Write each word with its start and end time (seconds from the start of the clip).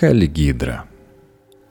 Хальгидра. 0.00 0.86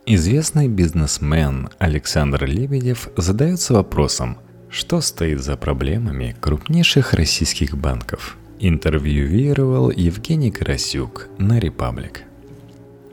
Известный 0.05 0.67
бизнесмен 0.67 1.69
Александр 1.79 2.45
Лебедев 2.45 3.09
задается 3.17 3.73
вопросом, 3.73 4.37
что 4.69 5.01
стоит 5.01 5.41
за 5.41 5.57
проблемами 5.57 6.35
крупнейших 6.39 7.13
российских 7.15 7.75
банков. 7.75 8.37
Интервьюировал 8.59 9.89
Евгений 9.89 10.51
Карасюк 10.51 11.27
на 11.39 11.57
«Репаблик». 11.57 12.21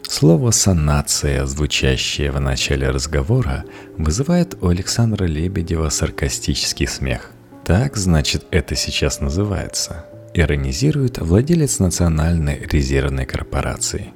Слово 0.02 0.50
«санация», 0.50 1.46
звучащее 1.46 2.30
в 2.30 2.38
начале 2.38 2.90
разговора, 2.90 3.64
вызывает 3.96 4.58
у 4.60 4.68
Александра 4.68 5.24
Лебедева 5.24 5.88
саркастический 5.88 6.86
смех. 6.86 7.30
Так, 7.64 7.96
значит, 7.96 8.44
это 8.50 8.76
сейчас 8.76 9.22
называется. 9.22 10.04
Иронизирует 10.34 11.16
владелец 11.16 11.78
Национальной 11.78 12.60
резервной 12.70 13.24
корпорации. 13.24 14.12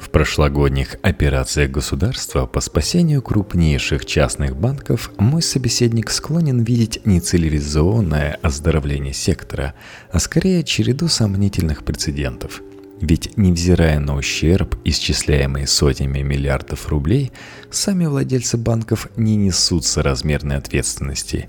В 0.00 0.08
прошлогодних 0.08 0.96
операциях 1.02 1.70
государства 1.70 2.46
по 2.46 2.60
спасению 2.60 3.20
крупнейших 3.20 4.06
частных 4.06 4.56
банков 4.56 5.10
мой 5.18 5.42
собеседник 5.42 6.10
склонен 6.10 6.62
видеть 6.62 7.04
не 7.04 7.20
цивилизованное 7.20 8.38
оздоровление 8.40 9.12
сектора, 9.12 9.74
а 10.10 10.18
скорее 10.18 10.64
череду 10.64 11.06
сомнительных 11.06 11.84
прецедентов. 11.84 12.62
Ведь, 13.02 13.36
невзирая 13.36 14.00
на 14.00 14.16
ущерб, 14.16 14.74
исчисляемый 14.84 15.66
сотнями 15.66 16.20
миллиардов 16.20 16.88
рублей, 16.88 17.30
сами 17.70 18.06
владельцы 18.06 18.56
банков 18.56 19.06
не 19.16 19.36
несут 19.36 19.84
соразмерной 19.84 20.56
ответственности. 20.56 21.46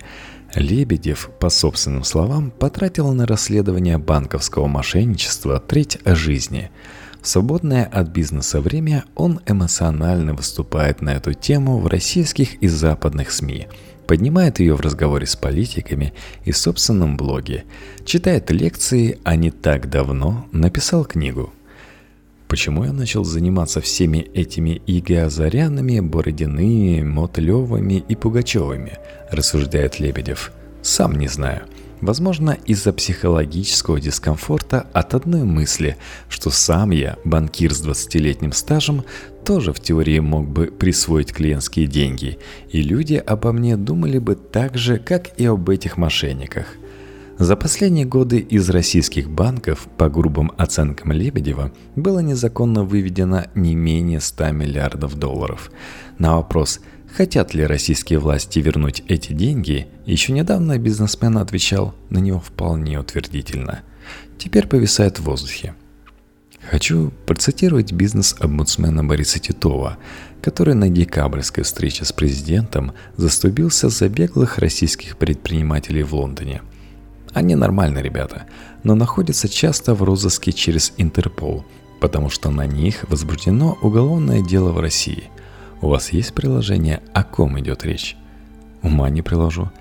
Лебедев, 0.55 1.29
по 1.39 1.49
собственным 1.49 2.03
словам, 2.03 2.51
потратил 2.51 3.13
на 3.13 3.25
расследование 3.25 3.97
банковского 3.97 4.67
мошенничества 4.67 5.61
треть 5.61 5.99
жизни– 6.05 6.69
в 7.21 7.27
свободное 7.27 7.85
от 7.85 8.09
бизнеса 8.09 8.61
время 8.61 9.05
он 9.15 9.41
эмоционально 9.45 10.33
выступает 10.33 11.01
на 11.01 11.11
эту 11.11 11.33
тему 11.33 11.77
в 11.77 11.85
российских 11.85 12.55
и 12.55 12.67
западных 12.67 13.31
СМИ, 13.31 13.67
поднимает 14.07 14.59
ее 14.59 14.75
в 14.75 14.81
разговоре 14.81 15.27
с 15.27 15.35
политиками 15.35 16.13
и 16.45 16.51
в 16.51 16.57
собственном 16.57 17.17
блоге, 17.17 17.65
читает 18.05 18.49
лекции, 18.49 19.19
а 19.23 19.35
не 19.35 19.51
так 19.51 19.89
давно 19.89 20.47
написал 20.51 21.05
книгу. 21.05 21.53
Почему 22.47 22.85
я 22.85 22.91
начал 22.91 23.23
заниматься 23.23 23.81
всеми 23.81 24.17
этими 24.17 24.81
Игиазарянами, 24.87 25.99
Бородиными, 25.99 27.03
Мотлевыми 27.03 28.03
и 28.05 28.15
Пугачевыми, 28.15 28.97
рассуждает 29.29 29.99
Лебедев. 29.99 30.51
Сам 30.81 31.17
не 31.17 31.27
знаю– 31.27 31.61
Возможно, 32.01 32.57
из-за 32.65 32.93
психологического 32.93 34.01
дискомфорта 34.01 34.87
от 34.91 35.13
одной 35.13 35.43
мысли, 35.43 35.97
что 36.29 36.49
сам 36.49 36.89
я, 36.89 37.17
банкир 37.23 37.73
с 37.73 37.85
20-летним 37.85 38.53
стажем, 38.53 39.03
тоже 39.45 39.71
в 39.71 39.79
теории 39.79 40.19
мог 40.19 40.49
бы 40.49 40.65
присвоить 40.65 41.31
клиентские 41.31 41.85
деньги, 41.85 42.39
и 42.71 42.81
люди 42.81 43.15
обо 43.15 43.51
мне 43.51 43.77
думали 43.77 44.17
бы 44.17 44.35
так 44.35 44.77
же, 44.77 44.97
как 44.97 45.39
и 45.39 45.45
об 45.45 45.69
этих 45.69 45.97
мошенниках. 45.97 46.65
За 47.37 47.55
последние 47.55 48.05
годы 48.05 48.39
из 48.39 48.69
российских 48.69 49.29
банков, 49.29 49.87
по 49.97 50.09
грубым 50.09 50.51
оценкам 50.57 51.11
Лебедева, 51.11 51.71
было 51.95 52.19
незаконно 52.19 52.83
выведено 52.83 53.45
не 53.55 53.75
менее 53.75 54.21
100 54.21 54.51
миллиардов 54.51 55.15
долларов. 55.17 55.71
На 56.17 56.35
вопрос– 56.35 56.79
Хотят 57.15 57.53
ли 57.53 57.65
российские 57.65 58.19
власти 58.19 58.59
вернуть 58.59 59.03
эти 59.07 59.33
деньги, 59.33 59.87
еще 60.05 60.31
недавно 60.31 60.77
бизнесмен 60.77 61.37
отвечал 61.37 61.93
на 62.09 62.19
него 62.19 62.39
вполне 62.39 62.99
утвердительно. 62.99 63.81
Теперь 64.37 64.65
повисает 64.65 65.19
в 65.19 65.23
воздухе. 65.23 65.75
Хочу 66.69 67.11
процитировать 67.25 67.91
бизнес-омбудсмена 67.91 69.03
Бориса 69.03 69.39
Титова, 69.39 69.97
который 70.41 70.73
на 70.73 70.89
декабрьской 70.89 71.65
встрече 71.65 72.05
с 72.05 72.13
президентом 72.13 72.93
заступился 73.17 73.89
за 73.89 74.07
беглых 74.07 74.57
российских 74.59 75.17
предпринимателей 75.17 76.03
в 76.03 76.13
Лондоне. 76.13 76.61
Они 77.33 77.55
нормальные 77.55 78.03
ребята, 78.03 78.45
но 78.83 78.95
находятся 78.95 79.49
часто 79.49 79.95
в 79.95 80.03
розыске 80.03 80.53
через 80.53 80.93
Интерпол, 80.97 81.65
потому 81.99 82.29
что 82.29 82.51
на 82.51 82.65
них 82.65 83.03
возбуждено 83.09 83.77
уголовное 83.81 84.41
дело 84.41 84.71
в 84.71 84.79
России– 84.79 85.25
у 85.81 85.87
вас 85.87 86.13
есть 86.13 86.33
приложение, 86.33 87.01
о 87.13 87.23
ком 87.23 87.59
идет 87.59 87.83
речь? 87.83 88.15
Ума 88.81 89.09
не 89.09 89.21
приложу. 89.21 89.71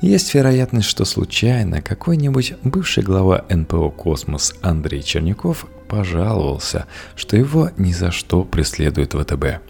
Есть 0.00 0.34
вероятность, 0.34 0.88
что 0.88 1.04
случайно 1.04 1.80
какой-нибудь 1.80 2.54
бывший 2.62 3.02
глава 3.02 3.44
НПО 3.48 3.90
«Космос» 3.90 4.54
Андрей 4.60 5.02
Черняков 5.02 5.66
пожаловался, 5.88 6.86
что 7.16 7.36
его 7.36 7.70
ни 7.78 7.92
за 7.92 8.10
что 8.10 8.44
преследует 8.44 9.14
ВТБ. 9.14 9.62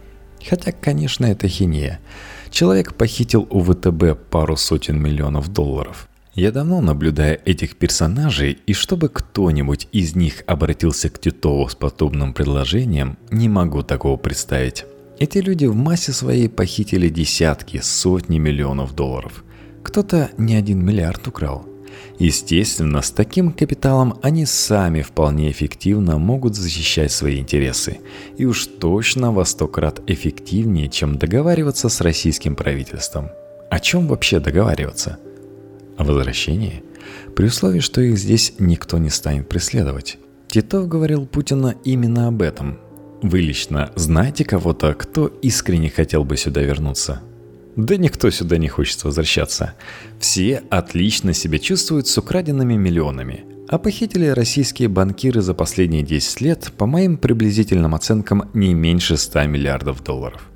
Хотя, 0.48 0.72
конечно, 0.72 1.26
это 1.26 1.48
хинея. 1.48 2.00
Человек 2.50 2.94
похитил 2.94 3.46
у 3.50 3.60
ВТБ 3.62 4.28
пару 4.30 4.56
сотен 4.56 5.00
миллионов 5.00 5.52
долларов. 5.52 6.08
Я 6.34 6.50
давно 6.50 6.80
наблюдаю 6.80 7.38
этих 7.44 7.76
персонажей, 7.76 8.58
и 8.66 8.72
чтобы 8.72 9.08
кто-нибудь 9.08 9.88
из 9.92 10.16
них 10.16 10.42
обратился 10.46 11.08
к 11.08 11.20
Титову 11.20 11.68
с 11.68 11.76
подобным 11.76 12.34
предложением, 12.34 13.18
не 13.30 13.48
могу 13.48 13.82
такого 13.82 14.16
представить. 14.16 14.84
Эти 15.18 15.38
люди 15.38 15.66
в 15.66 15.76
массе 15.76 16.12
своей 16.12 16.48
похитили 16.48 17.08
десятки, 17.08 17.80
сотни 17.82 18.38
миллионов 18.38 18.94
долларов. 18.94 19.44
Кто-то 19.82 20.30
не 20.38 20.56
один 20.56 20.84
миллиард 20.84 21.26
украл. 21.28 21.66
Естественно, 22.18 23.00
с 23.00 23.10
таким 23.10 23.52
капиталом 23.52 24.18
они 24.22 24.44
сами 24.46 25.02
вполне 25.02 25.50
эффективно 25.50 26.18
могут 26.18 26.56
защищать 26.56 27.12
свои 27.12 27.38
интересы. 27.38 27.98
И 28.36 28.44
уж 28.44 28.66
точно 28.66 29.32
во 29.32 29.44
сто 29.44 29.68
крат 29.68 30.00
эффективнее, 30.08 30.88
чем 30.88 31.16
договариваться 31.16 31.88
с 31.88 32.00
российским 32.00 32.56
правительством. 32.56 33.30
О 33.70 33.78
чем 33.78 34.08
вообще 34.08 34.40
договариваться? 34.40 35.18
О 35.96 36.04
возвращении? 36.04 36.82
При 37.36 37.46
условии, 37.46 37.80
что 37.80 38.00
их 38.00 38.18
здесь 38.18 38.54
никто 38.58 38.98
не 38.98 39.10
станет 39.10 39.48
преследовать. 39.48 40.18
Титов 40.48 40.88
говорил 40.88 41.26
Путина 41.26 41.74
именно 41.84 42.28
об 42.28 42.42
этом, 42.42 42.78
вы 43.22 43.40
лично 43.40 43.90
знаете 43.94 44.44
кого-то, 44.44 44.94
кто 44.94 45.26
искренне 45.26 45.90
хотел 45.90 46.24
бы 46.24 46.36
сюда 46.36 46.62
вернуться? 46.62 47.22
Да 47.76 47.96
никто 47.96 48.30
сюда 48.30 48.58
не 48.58 48.68
хочет 48.68 49.02
возвращаться. 49.04 49.74
Все 50.20 50.62
отлично 50.70 51.32
себя 51.32 51.58
чувствуют 51.58 52.06
с 52.06 52.16
украденными 52.18 52.74
миллионами. 52.74 53.44
А 53.68 53.78
похитили 53.78 54.26
российские 54.26 54.88
банкиры 54.88 55.40
за 55.40 55.54
последние 55.54 56.02
10 56.02 56.40
лет, 56.42 56.72
по 56.76 56.86
моим 56.86 57.16
приблизительным 57.16 57.94
оценкам, 57.94 58.50
не 58.52 58.74
меньше 58.74 59.16
100 59.16 59.46
миллиардов 59.46 60.04
долларов. 60.04 60.50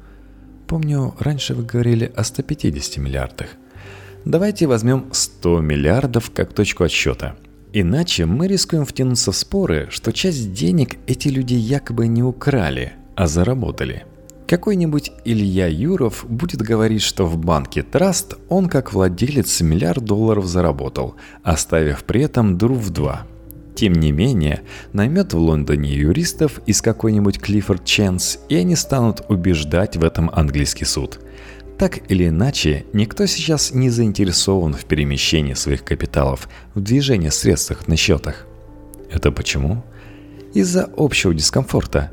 Помню, 0.66 1.14
раньше 1.18 1.54
вы 1.54 1.64
говорили 1.64 2.12
о 2.14 2.22
150 2.22 2.98
миллиардах. 2.98 3.48
Давайте 4.24 4.66
возьмем 4.66 5.06
100 5.10 5.60
миллиардов 5.60 6.30
как 6.34 6.52
точку 6.52 6.84
отсчета– 6.84 7.34
Иначе 7.72 8.24
мы 8.24 8.48
рискуем 8.48 8.86
втянуться 8.86 9.30
в 9.30 9.36
споры, 9.36 9.88
что 9.90 10.12
часть 10.12 10.52
денег 10.52 10.96
эти 11.06 11.28
люди 11.28 11.54
якобы 11.54 12.06
не 12.06 12.22
украли, 12.22 12.94
а 13.14 13.26
заработали. 13.26 14.04
Какой-нибудь 14.46 15.12
Илья 15.26 15.66
Юров 15.66 16.24
будет 16.26 16.62
говорить, 16.62 17.02
что 17.02 17.26
в 17.26 17.36
банке 17.36 17.82
Траст 17.82 18.36
он 18.48 18.70
как 18.70 18.94
владелец 18.94 19.60
миллиард 19.60 20.02
долларов 20.02 20.46
заработал, 20.46 21.16
оставив 21.42 22.04
при 22.04 22.22
этом 22.22 22.56
дыру 22.56 22.74
в 22.74 22.88
два. 22.88 23.26
Тем 23.74 23.92
не 23.92 24.12
менее, 24.12 24.62
наймет 24.94 25.34
в 25.34 25.38
Лондоне 25.38 25.94
юристов 25.94 26.62
из 26.64 26.80
какой-нибудь 26.80 27.38
Клиффорд 27.38 27.84
Ченс, 27.84 28.38
и 28.48 28.56
они 28.56 28.76
станут 28.76 29.20
убеждать 29.28 29.98
в 29.98 30.04
этом 30.04 30.30
английский 30.32 30.86
суд– 30.86 31.20
так 31.78 32.10
или 32.10 32.26
иначе, 32.28 32.84
никто 32.92 33.26
сейчас 33.26 33.72
не 33.72 33.88
заинтересован 33.88 34.72
в 34.72 34.84
перемещении 34.84 35.54
своих 35.54 35.84
капиталов, 35.84 36.48
в 36.74 36.80
движении 36.80 37.28
средств 37.28 37.86
на 37.86 37.96
счетах. 37.96 38.46
Это 39.10 39.30
почему? 39.30 39.84
Из-за 40.54 40.90
общего 40.96 41.32
дискомфорта. 41.32 42.10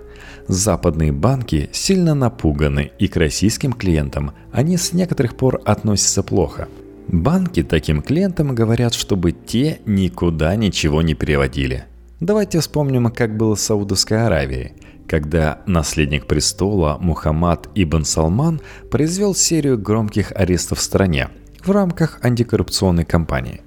Западные 0.48 1.12
банки 1.12 1.70
сильно 1.74 2.14
напуганы, 2.14 2.92
и 3.00 3.08
к 3.08 3.18
российским 3.18 3.74
клиентам 3.74 4.34
они 4.52 4.78
с 4.78 4.94
некоторых 4.94 5.36
пор 5.36 5.60
относятся 5.66 6.22
плохо. 6.22 6.68
Банки 7.08 7.64
таким 7.64 8.04
клиентам 8.04 8.54
говорят, 8.54 8.94
чтобы 8.94 9.32
те 9.32 9.80
никуда 9.88 10.56
ничего 10.56 11.02
не 11.02 11.16
переводили. 11.16 11.86
Давайте 12.20 12.60
вспомним, 12.60 13.10
как 13.10 13.36
было 13.36 13.56
с 13.56 13.62
Саудовской 13.62 14.26
Аравией– 14.26 14.74
когда 15.08 15.62
наследник 15.66 16.26
престола 16.26 16.98
Мухаммад 17.00 17.70
Ибн 17.76 18.04
Салман 18.04 18.62
произвел 18.90 19.36
серию 19.36 19.78
громких 19.78 20.32
арестов 20.34 20.80
в 20.80 20.82
стране 20.82 21.30
в 21.64 21.72
рамках 21.72 22.20
антикоррупционной 22.22 23.06
кампании, 23.06 23.62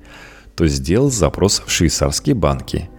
то 0.57 0.67
сделал 0.67 1.11
запрос 1.11 1.63
в 1.65 1.71
швейцарские 1.71 2.35
банки. 2.35 2.91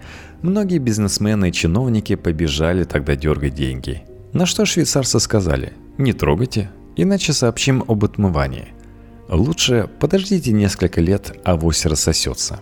Многие 0.42 0.78
бизнесмены 0.78 1.50
и 1.50 1.52
чиновники 1.54 2.16
побежали 2.16 2.86
тогда 2.86 3.16
дергать 3.16 3.56
деньги. 3.56 4.04
На 4.34 4.46
что 4.46 4.66
швейцарцы 4.66 5.20
сказали 5.20 5.74
«Не 5.98 6.14
трогайте, 6.14 6.70
иначе 6.96 7.34
сообщим 7.34 7.84
об 7.88 8.06
отмывании». 8.06 8.70
Лучше 9.28 9.90
подождите 10.00 10.52
несколько 10.52 11.02
лет, 11.02 11.38
а 11.44 11.52
авось 11.52 11.86
рассосется. 11.86 12.60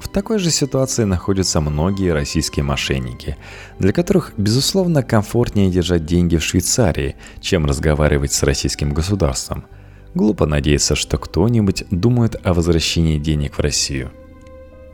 В 0.00 0.08
такой 0.08 0.38
же 0.38 0.50
ситуации 0.50 1.04
находятся 1.04 1.60
многие 1.60 2.12
российские 2.14 2.64
мошенники, 2.64 3.36
для 3.78 3.92
которых, 3.92 4.32
безусловно, 4.38 5.02
комфортнее 5.02 5.70
держать 5.70 6.06
деньги 6.06 6.38
в 6.38 6.42
Швейцарии, 6.42 7.16
чем 7.42 7.66
разговаривать 7.66 8.32
с 8.32 8.42
российским 8.42 8.94
государством. 8.94 9.66
Глупо 10.14 10.46
надеяться, 10.46 10.94
что 10.94 11.18
кто-нибудь 11.18 11.84
думает 11.90 12.34
о 12.42 12.54
возвращении 12.54 13.18
денег 13.18 13.58
в 13.58 13.60
Россию. 13.60 14.10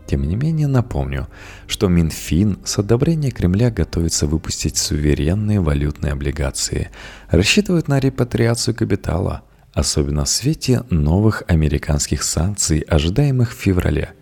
Тем 0.06 0.24
не 0.24 0.34
менее, 0.34 0.66
напомню, 0.66 1.28
что 1.68 1.86
Минфин 1.86 2.58
с 2.64 2.78
одобрения 2.78 3.30
Кремля 3.30 3.70
готовится 3.70 4.26
выпустить 4.26 4.76
суверенные 4.76 5.60
валютные 5.60 6.12
облигации, 6.14 6.90
рассчитывают 7.30 7.86
на 7.86 8.00
репатриацию 8.00 8.74
капитала, 8.74 9.42
особенно 9.72 10.24
в 10.24 10.28
свете 10.28 10.82
новых 10.90 11.44
американских 11.46 12.24
санкций, 12.24 12.80
ожидаемых 12.80 13.52
в 13.52 13.56
феврале– 13.56 14.10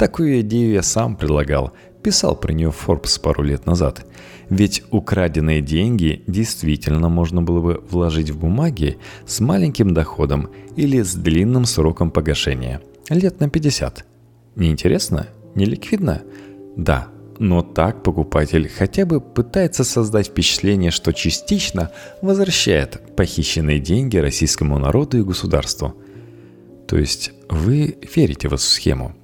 Такую 0.00 0.40
идею 0.40 0.72
я 0.72 0.82
сам 0.82 1.14
предлагал, 1.14 1.74
писал 2.02 2.34
про 2.34 2.54
нее 2.54 2.70
Forbes 2.70 3.20
пару 3.20 3.42
лет 3.42 3.66
назад. 3.66 4.06
Ведь 4.48 4.82
украденные 4.90 5.60
деньги 5.60 6.24
действительно 6.26 7.10
можно 7.10 7.42
было 7.42 7.60
бы 7.60 7.84
вложить 7.90 8.30
в 8.30 8.38
бумаги 8.38 8.96
с 9.26 9.40
маленьким 9.40 9.92
доходом 9.92 10.48
или 10.74 11.02
с 11.02 11.14
длинным 11.14 11.66
сроком 11.66 12.10
погашения. 12.10 12.80
Лет 13.10 13.40
на 13.40 13.50
50. 13.50 14.06
Неинтересно? 14.56 15.26
Не 15.54 15.66
ликвидно? 15.66 16.22
Да, 16.78 17.08
но 17.38 17.60
так 17.60 18.02
покупатель 18.02 18.70
хотя 18.70 19.04
бы 19.04 19.20
пытается 19.20 19.84
создать 19.84 20.28
впечатление, 20.28 20.92
что 20.92 21.12
частично 21.12 21.90
возвращает 22.22 23.14
похищенные 23.16 23.80
деньги 23.80 24.16
российскому 24.16 24.78
народу 24.78 25.18
и 25.18 25.22
государству. 25.22 25.94
То 26.88 26.96
есть 26.96 27.32
вы 27.50 27.98
верите 28.16 28.48
в 28.48 28.54
эту 28.54 28.62
схему– 28.62 29.14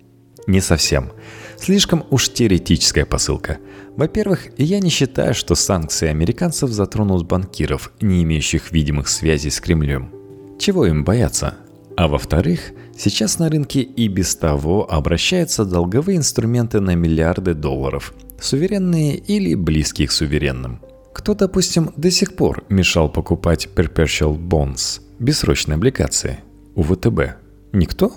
не 0.46 0.60
совсем. 0.60 1.12
Слишком 1.58 2.04
уж 2.10 2.28
теоретическая 2.30 3.06
посылка. 3.06 3.58
Во-первых, 3.96 4.48
я 4.58 4.78
не 4.80 4.90
считаю, 4.90 5.34
что 5.34 5.54
санкции 5.54 6.08
американцев 6.08 6.70
затронут 6.70 7.26
банкиров, 7.26 7.92
не 8.00 8.22
имеющих 8.22 8.72
видимых 8.72 9.08
связей 9.08 9.50
с 9.50 9.60
Кремлем. 9.60 10.12
Чего 10.58 10.86
им 10.86 11.04
бояться? 11.04 11.54
А 11.96 12.08
во-вторых, 12.08 12.72
сейчас 12.96 13.38
на 13.38 13.48
рынке 13.48 13.80
и 13.80 14.08
без 14.08 14.36
того 14.36 14.90
обращаются 14.90 15.64
долговые 15.64 16.18
инструменты 16.18 16.80
на 16.80 16.94
миллиарды 16.94 17.54
долларов, 17.54 18.12
суверенные 18.38 19.16
или 19.16 19.54
близкие 19.54 20.08
к 20.08 20.12
суверенным. 20.12 20.80
Кто, 21.14 21.34
допустим, 21.34 21.92
до 21.96 22.10
сих 22.10 22.36
пор 22.36 22.64
мешал 22.68 23.08
покупать 23.10 23.68
perpetual 23.74 24.38
bonds, 24.38 25.00
бессрочные 25.18 25.76
облигации, 25.76 26.40
у 26.74 26.82
ВТБ? 26.82 27.36
Никто? 27.72 28.12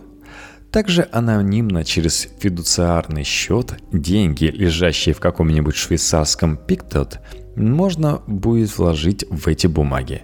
Также 0.72 1.08
анонимно 1.12 1.84
через 1.84 2.28
фидуциарный 2.40 3.24
счет 3.24 3.74
деньги, 3.92 4.46
лежащие 4.46 5.16
в 5.16 5.20
каком-нибудь 5.20 5.76
швейцарском 5.76 6.58
пиктот, 6.58 7.20
можно 7.56 8.22
будет 8.28 8.78
вложить 8.78 9.26
в 9.30 9.48
эти 9.48 9.66
бумаги. 9.66 10.24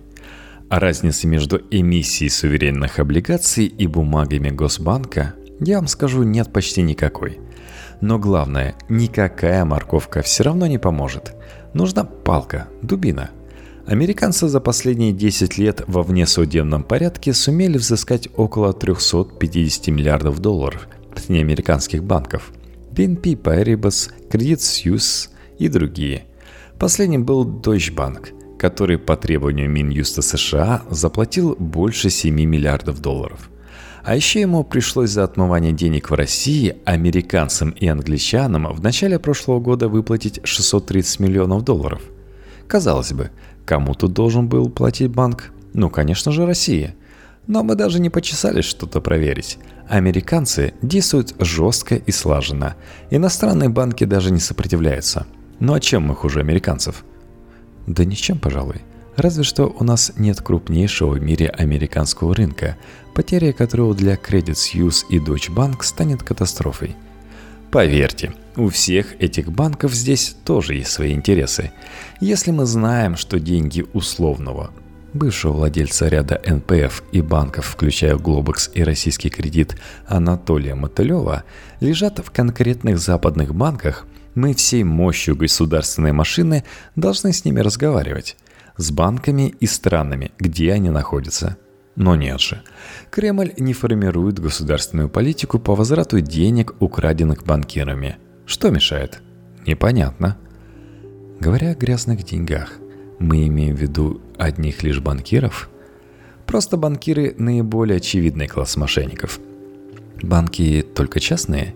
А 0.69 0.79
разницы 0.79 1.27
между 1.27 1.61
эмиссией 1.71 2.29
суверенных 2.29 2.99
облигаций 2.99 3.65
и 3.65 3.87
бумагами 3.87 4.49
Госбанка, 4.49 5.33
я 5.59 5.77
вам 5.77 5.87
скажу, 5.87 6.23
нет 6.23 6.53
почти 6.53 6.83
никакой. 6.83 7.39
Но 8.01 8.19
главное, 8.19 8.75
никакая 8.87 9.65
морковка 9.65 10.21
все 10.21 10.43
равно 10.43 10.67
не 10.67 10.77
поможет. 10.77 11.33
Нужна 11.73 12.03
палка, 12.03 12.67
дубина– 12.81 13.31
Американцы 13.87 14.47
за 14.47 14.59
последние 14.59 15.11
10 15.11 15.59
лет 15.59 15.83
во 15.85 16.01
внесудебном 16.01 16.83
порядке 16.83 17.33
сумели 17.33 17.77
взыскать 17.77 18.27
около 18.35 18.73
350 18.73 19.87
миллиардов 19.89 20.39
долларов 20.39 20.87
с 21.15 21.29
неамериканских 21.29 22.03
банков. 22.03 22.51
BNP 22.91 23.39
Paribas, 23.39 24.09
Credit 24.31 24.57
Suisse 24.57 25.29
и 25.59 25.67
другие. 25.67 26.25
Последним 26.79 27.25
был 27.25 27.45
Deutsche 27.45 27.93
Bank, 27.93 28.57
который 28.57 28.97
по 28.97 29.15
требованию 29.15 29.69
Минюста 29.69 30.23
США 30.23 30.81
заплатил 30.89 31.55
больше 31.59 32.09
7 32.09 32.33
миллиардов 32.33 33.01
долларов. 33.01 33.51
А 34.03 34.15
еще 34.15 34.41
ему 34.41 34.63
пришлось 34.63 35.11
за 35.11 35.23
отмывание 35.23 35.73
денег 35.73 36.09
в 36.09 36.15
России 36.15 36.75
американцам 36.85 37.69
и 37.69 37.87
англичанам 37.87 38.73
в 38.73 38.81
начале 38.81 39.19
прошлого 39.19 39.59
года 39.59 39.89
выплатить 39.89 40.39
630 40.43 41.19
миллионов 41.19 41.63
долларов. 41.63 42.01
Казалось 42.67 43.13
бы, 43.13 43.31
Кому 43.65 43.95
тут 43.95 44.13
должен 44.13 44.47
был 44.47 44.69
платить 44.69 45.09
банк? 45.09 45.51
Ну, 45.73 45.89
конечно 45.89 46.31
же, 46.31 46.45
Россия. 46.45 46.95
Но 47.47 47.63
мы 47.63 47.75
даже 47.75 47.99
не 47.99 48.09
почесались 48.09 48.65
что-то 48.65 49.01
проверить. 49.01 49.57
Американцы 49.87 50.73
действуют 50.81 51.35
жестко 51.39 51.95
и 51.95 52.11
слаженно. 52.11 52.75
Иностранные 53.09 53.69
банки 53.69 54.03
даже 54.03 54.31
не 54.31 54.39
сопротивляются. 54.39 55.25
Ну 55.59 55.73
а 55.73 55.79
чем 55.79 56.03
мы 56.03 56.15
хуже 56.15 56.39
американцев? 56.39 57.03
Да 57.87 58.05
ничем, 58.05 58.39
пожалуй. 58.39 58.81
Разве 59.15 59.43
что 59.43 59.73
у 59.79 59.83
нас 59.83 60.11
нет 60.17 60.41
крупнейшего 60.41 61.13
в 61.13 61.21
мире 61.21 61.47
американского 61.47 62.35
рынка, 62.35 62.77
потеря 63.13 63.53
которого 63.53 63.95
для 63.95 64.15
Credit 64.15 64.53
Suisse 64.53 65.05
и 65.09 65.19
Deutsche 65.19 65.53
Bank 65.53 65.83
станет 65.83 66.21
катастрофой. 66.21 66.95
Поверьте, 67.71 68.33
у 68.55 68.69
всех 68.69 69.21
этих 69.21 69.51
банков 69.51 69.93
здесь 69.93 70.35
тоже 70.45 70.75
есть 70.75 70.91
свои 70.91 71.13
интересы. 71.13 71.71
Если 72.21 72.51
мы 72.51 72.65
знаем, 72.65 73.17
что 73.17 73.39
деньги 73.39 73.85
условного 73.93 74.71
бывшего 75.15 75.53
владельца 75.53 76.07
ряда 76.07 76.41
НПФ 76.45 77.03
и 77.11 77.21
банков, 77.21 77.65
включая 77.65 78.17
Глобекс 78.17 78.69
и 78.73 78.83
российский 78.83 79.29
кредит 79.29 79.77
Анатолия 80.07 80.75
Мотылева, 80.75 81.43
лежат 81.79 82.19
в 82.19 82.31
конкретных 82.31 82.99
западных 82.99 83.55
банках, 83.55 84.05
мы 84.35 84.53
всей 84.53 84.83
мощью 84.83 85.35
государственной 85.35 86.11
машины 86.11 86.65
должны 86.95 87.31
с 87.31 87.45
ними 87.45 87.61
разговаривать. 87.61 88.35
С 88.77 88.91
банками 88.91 89.55
и 89.59 89.65
странами, 89.65 90.31
где 90.37 90.73
они 90.73 90.89
находятся– 90.89 91.57
но 91.95 92.15
нет 92.15 92.41
же. 92.41 92.61
Кремль 93.09 93.53
не 93.57 93.73
формирует 93.73 94.39
государственную 94.39 95.09
политику 95.09 95.59
по 95.59 95.75
возврату 95.75 96.19
денег, 96.19 96.75
украденных 96.79 97.43
банкирами. 97.45 98.17
Что 98.45 98.69
мешает? 98.69 99.21
Непонятно. 99.65 100.37
Говоря 101.39 101.71
о 101.71 101.75
грязных 101.75 102.23
деньгах, 102.23 102.73
мы 103.19 103.47
имеем 103.47 103.75
в 103.75 103.81
виду 103.81 104.21
одних 104.37 104.83
лишь 104.83 104.99
банкиров? 104.99 105.69
Просто 106.45 106.77
банкиры– 106.77 107.33
наиболее 107.37 107.97
очевидный 107.97 108.47
класс 108.47 108.75
мошенников. 108.75 109.39
Банки 110.21 110.85
только 110.95 111.19
частные? 111.19 111.75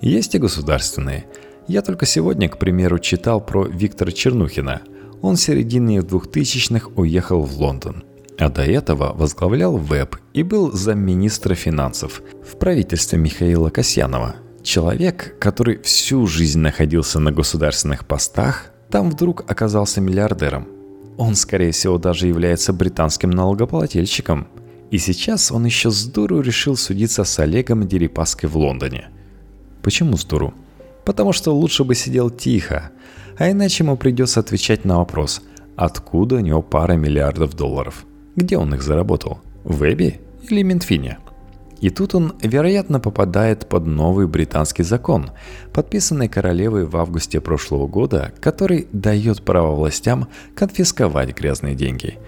Есть 0.00 0.34
и 0.34 0.38
государственные. 0.38 1.26
Я 1.68 1.82
только 1.82 2.06
сегодня, 2.06 2.48
к 2.48 2.58
примеру, 2.58 2.98
читал 2.98 3.40
про 3.44 3.64
Виктора 3.66 4.12
Чернухина. 4.12 4.82
Он 5.22 5.36
в 5.36 5.40
середине 5.40 5.98
2000-х 5.98 6.90
уехал 6.94 7.42
в 7.42 7.58
Лондон– 7.58 8.04
а 8.38 8.50
до 8.50 8.62
этого 8.62 9.12
возглавлял 9.14 9.76
ВЭБ 9.76 10.16
и 10.34 10.42
был 10.42 10.72
замминистра 10.72 11.54
финансов 11.54 12.22
в 12.44 12.56
правительстве 12.56 13.18
Михаила 13.18 13.70
Касьянова. 13.70 14.36
Человек, 14.62 15.36
который 15.38 15.80
всю 15.82 16.26
жизнь 16.26 16.58
находился 16.58 17.18
на 17.18 17.32
государственных 17.32 18.06
постах, 18.06 18.72
там 18.90 19.10
вдруг 19.10 19.44
оказался 19.48 20.00
миллиардером. 20.00 20.68
Он, 21.16 21.34
скорее 21.34 21.72
всего, 21.72 21.98
даже 21.98 22.26
является 22.26 22.72
британским 22.72 23.30
налогоплательщиком. 23.30 24.48
И 24.90 24.98
сейчас 24.98 25.50
он 25.50 25.64
еще 25.64 25.90
с 25.90 26.04
дуру 26.04 26.40
решил 26.40 26.76
судиться 26.76 27.24
с 27.24 27.38
Олегом 27.38 27.88
Дерипаской 27.88 28.48
в 28.48 28.56
Лондоне. 28.56 29.08
Почему 29.82 30.16
с 30.16 30.24
дуру? 30.24 30.52
Потому 31.04 31.32
что 31.32 31.52
лучше 31.52 31.84
бы 31.84 31.94
сидел 31.94 32.30
тихо, 32.30 32.90
а 33.38 33.50
иначе 33.50 33.84
ему 33.84 33.96
придется 33.96 34.40
отвечать 34.40 34.84
на 34.84 34.98
вопрос, 34.98 35.42
откуда 35.76 36.36
у 36.36 36.40
него 36.40 36.60
пара 36.60 36.94
миллиардов 36.94 37.54
долларов– 37.54 38.04
где 38.36 38.58
он 38.58 38.74
их 38.74 38.82
заработал? 38.82 39.40
В 39.64 39.82
Вебе 39.82 40.20
или 40.48 40.62
Минфине? 40.62 41.18
И 41.80 41.90
тут 41.90 42.14
он, 42.14 42.34
вероятно, 42.42 43.00
попадает 43.00 43.68
под 43.68 43.86
новый 43.86 44.26
британский 44.26 44.82
закон, 44.82 45.30
подписанный 45.72 46.28
королевой 46.28 46.86
в 46.86 46.96
августе 46.96 47.40
прошлого 47.40 47.86
года, 47.86 48.32
который 48.40 48.88
дает 48.92 49.42
право 49.42 49.74
властям 49.74 50.28
конфисковать 50.54 51.36
грязные 51.36 51.74
деньги. 51.74 52.18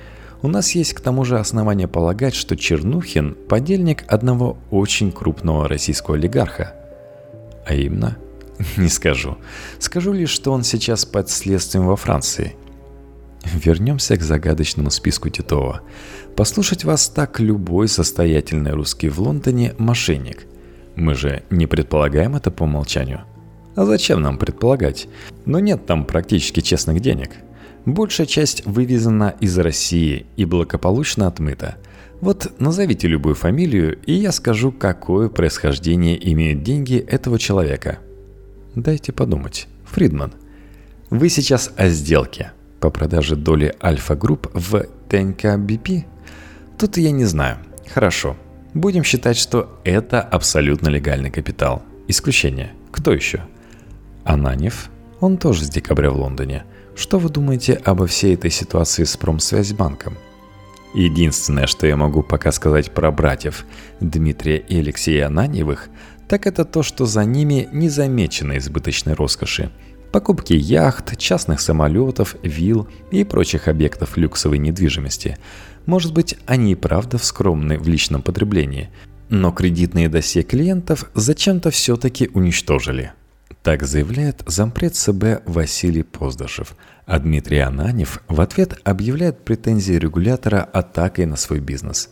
У 0.42 0.48
нас 0.48 0.72
есть 0.72 0.92
к 0.92 1.00
тому 1.00 1.24
же 1.24 1.38
основания 1.38 1.88
полагать, 1.88 2.34
что 2.34 2.56
Чернухин– 2.56 3.36
подельник 3.48 4.04
одного 4.06 4.58
очень 4.70 5.12
крупного 5.12 5.66
российского 5.66 6.16
олигарха. 6.16 6.74
А 7.66 7.74
именно? 7.74 8.16
Не 8.76 8.88
скажу. 8.88 9.38
Скажу 9.78 10.12
лишь, 10.12 10.30
что 10.30 10.52
он 10.52 10.62
сейчас 10.62 11.04
под 11.04 11.30
следствием 11.30 11.86
во 11.86 11.96
Франции– 11.96 12.54
Вернемся 13.54 14.16
к 14.16 14.22
загадочному 14.22 14.90
списку 14.90 15.30
Титова. 15.30 15.80
Послушать 16.36 16.84
вас 16.84 17.08
так 17.08 17.40
любой 17.40 17.88
состоятельный 17.88 18.72
русский 18.72 19.08
в 19.08 19.20
Лондоне 19.20 19.74
мошенник. 19.78 20.46
Мы 20.96 21.14
же 21.14 21.42
не 21.50 21.66
предполагаем 21.66 22.36
это 22.36 22.50
по 22.50 22.64
умолчанию. 22.64 23.22
А 23.74 23.84
зачем 23.84 24.20
нам 24.20 24.38
предполагать? 24.38 25.08
Но 25.46 25.60
нет 25.60 25.86
там 25.86 26.04
практически 26.04 26.60
честных 26.60 27.00
денег. 27.00 27.30
Большая 27.86 28.26
часть 28.26 28.66
вывезена 28.66 29.34
из 29.40 29.56
России 29.56 30.26
и 30.36 30.44
благополучно 30.44 31.26
отмыта. 31.26 31.76
Вот 32.20 32.52
назовите 32.58 33.06
любую 33.06 33.36
фамилию, 33.36 33.96
и 34.04 34.12
я 34.12 34.32
скажу, 34.32 34.72
какое 34.72 35.28
происхождение 35.28 36.18
имеют 36.32 36.64
деньги 36.64 36.98
этого 36.98 37.38
человека. 37.38 37.98
Дайте 38.74 39.12
подумать. 39.12 39.68
Фридман. 39.86 40.32
Вы 41.10 41.28
сейчас 41.28 41.70
о 41.76 41.88
сделке 41.88 42.52
по 42.80 42.90
продаже 42.90 43.36
доли 43.36 43.74
Альфа 43.82 44.14
Групп 44.14 44.48
в 44.54 44.84
ТНК 45.08 45.56
БП? 45.58 46.04
Тут 46.78 46.96
я 46.96 47.10
не 47.10 47.24
знаю. 47.24 47.58
Хорошо. 47.92 48.36
Будем 48.74 49.04
считать, 49.04 49.36
что 49.36 49.80
это 49.84 50.20
абсолютно 50.20 50.88
легальный 50.88 51.30
капитал. 51.30 51.82
Исключение. 52.06 52.72
Кто 52.92 53.12
еще? 53.12 53.42
Ананев. 54.24 54.90
Он 55.20 55.36
тоже 55.38 55.64
с 55.64 55.68
декабря 55.68 56.10
в 56.10 56.16
Лондоне– 56.16 56.64
что 56.98 57.20
вы 57.20 57.28
думаете 57.28 57.74
обо 57.74 58.08
всей 58.08 58.34
этой 58.34 58.50
ситуации 58.50 59.04
с 59.04 59.16
Промсвязьбанком? 59.16 60.18
Единственное, 60.94 61.68
что 61.68 61.86
я 61.86 61.96
могу 61.96 62.24
пока 62.24 62.50
сказать 62.50 62.90
про 62.90 63.12
братьев 63.12 63.64
Дмитрия 64.00 64.58
и 64.58 64.80
Алексея 64.80 65.28
Ананьевых, 65.28 65.90
так 66.28 66.48
это 66.48 66.64
то, 66.64 66.82
что 66.82 67.06
за 67.06 67.24
ними 67.24 67.68
не 67.70 67.88
замечено 67.88 68.58
избыточной 68.58 69.14
роскоши. 69.14 69.70
Покупки 70.12 70.54
яхт, 70.54 71.18
частных 71.18 71.60
самолетов, 71.60 72.36
вилл 72.42 72.88
и 73.10 73.24
прочих 73.24 73.68
объектов 73.68 74.16
люксовой 74.16 74.58
недвижимости. 74.58 75.36
Может 75.84 76.14
быть, 76.14 76.36
они 76.46 76.72
и 76.72 76.74
правда 76.74 77.18
вскромны 77.18 77.78
в 77.78 77.86
личном 77.86 78.22
потреблении, 78.22 78.88
но 79.28 79.52
кредитные 79.52 80.08
досье 80.08 80.42
клиентов 80.42 81.10
зачем-то 81.14 81.70
все-таки 81.70 82.30
уничтожили. 82.32 83.12
Так 83.62 83.82
заявляет 83.82 84.42
зампред 84.46 84.96
ЦБ 84.96 85.42
Василий 85.44 86.02
Поздашев, 86.02 86.74
а 87.04 87.18
Дмитрий 87.18 87.58
Ананев 87.58 88.22
в 88.28 88.40
ответ 88.40 88.78
объявляет 88.84 89.44
претензии 89.44 89.94
регулятора 89.94 90.62
атакой 90.62 91.26
на 91.26 91.36
свой 91.36 91.60
бизнес. 91.60 92.08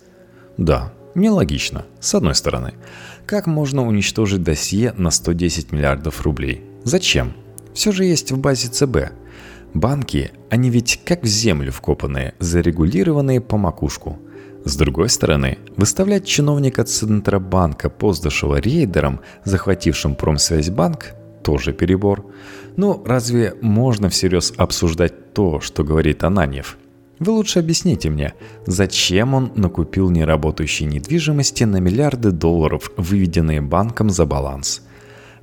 Да, 0.59 0.93
нелогично, 1.15 1.87
с 2.01 2.15
одной 2.15 2.35
стороны. 2.35 2.75
Как 3.25 3.47
можно 3.47 3.87
уничтожить 3.87 4.43
досье 4.43 4.93
на 4.97 5.11
110 5.11 5.73
миллиардов 5.73 6.21
рублей? 6.23 6.63
Зачем? 6.85 7.33
Все 7.77 7.93
же 7.93 8.07
есть 8.07 8.33
в 8.33 8.39
базе 8.39 8.69
ЦБ. 8.69 9.13
Банки, 9.75 10.33
они 10.49 10.71
ведь 10.71 11.03
как 11.05 11.23
в 11.23 11.27
землю 11.27 11.71
вкопанные, 11.71 12.33
зарегулированные 12.39 13.43
по 13.43 13.59
макушку. 13.59 14.19
С 14.65 14.77
другой 14.77 15.11
стороны, 15.11 15.59
выставлять 15.77 16.25
чиновника 16.25 16.85
Центробанка 16.85 17.91
Поздашева 17.91 18.61
рейдером, 18.61 19.21
захватившим 19.45 20.15
Промсвязьбанк, 20.15 21.13
тоже 21.43 21.75
перебор. 21.75 22.25
Ну, 22.77 23.03
разве 23.05 23.55
можно 23.61 24.09
всерьез 24.09 24.55
обсуждать 24.57 25.35
то, 25.35 25.61
что 25.61 25.85
говорит 25.85 26.25
Ананьев? 26.25 26.79
Вы 27.19 27.33
лучше 27.33 27.59
объясните 27.59 28.09
мне, 28.09 28.33
зачем 28.65 29.35
он 29.35 29.53
накупил 29.55 30.09
неработающей 30.09 30.87
недвижимости 30.87 31.65
на 31.65 31.77
миллиарды 31.77 32.31
долларов, 32.31 32.91
выведенные 32.97 33.61
банком 33.61 34.09
за 34.09 34.25
баланс? 34.25 34.81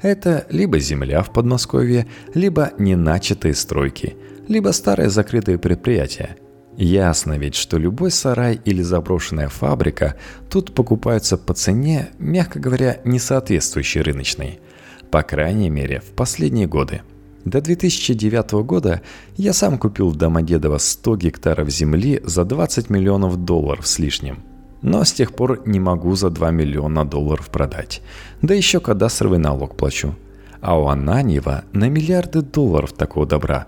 Это 0.03 0.45
либо 0.51 0.77
земля 0.77 1.23
в 1.23 1.33
Подмосковье, 1.33 2.05
либо 2.35 2.73
неначатые 2.77 3.55
стройки, 3.55 4.15
либо 4.47 4.69
старые 4.69 5.09
закрытые 5.09 5.57
предприятия. 5.57 6.37
Ясно 6.77 7.39
ведь, 7.39 7.55
что 7.55 7.79
любой 7.79 8.11
сарай 8.11 8.59
или 8.63 8.83
заброшенная 8.83 9.49
фабрика 9.49 10.15
тут 10.47 10.75
покупаются 10.75 11.37
по 11.37 11.55
цене, 11.55 12.09
мягко 12.19 12.59
говоря, 12.59 12.99
не 13.03 13.17
соответствующей 13.17 14.01
рыночной– 14.01 14.59
по 15.13 15.21
крайней 15.21 15.69
мере, 15.69 15.99
в 15.99 16.15
последние 16.15 16.65
годы. 16.65 17.03
До 17.45 17.61
2009 17.61 18.65
года 18.65 19.03
я 19.37 19.53
сам 19.53 19.77
купил 19.77 20.09
в 20.09 20.15
Домодедово 20.15 20.79
100 20.79 21.17
гектаров 21.17 21.69
земли 21.69 22.19
за 22.23 22.45
20 22.45 22.89
миллионов 22.89 23.37
долларов 23.37 23.85
с 23.85 23.99
лишним. 23.99 24.39
Но 24.83 25.03
с 25.03 25.11
тех 25.11 25.33
пор 25.33 25.63
не 25.65 25.79
могу 25.79 26.15
за 26.15 26.29
2 26.29 26.51
миллиона 26.51 27.03
долларов 27.03 27.49
продать. 27.49 28.03
Да 28.43 28.53
еще 28.53 28.79
кадастровый 28.79 29.39
налог 29.39 29.75
плачу. 29.75 30.15
А 30.61 30.77
у 30.77 30.85
Ананьева 30.87 31.63
на 31.73 31.89
миллиарды 31.89 32.43
долларов 32.43 32.93
такого 32.93 33.25
добра. 33.25 33.65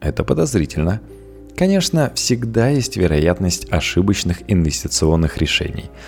Это 0.00 0.22
подозрительно. 0.22 1.00
Конечно, 1.56 2.12
всегда 2.14 2.68
есть 2.68 2.98
вероятность 2.98 3.66
ошибочных 3.70 4.42
инвестиционных 4.46 5.38
решений– 5.38 5.90